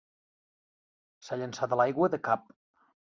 [1.27, 2.51] S'ha llançat a l'aigua de cap.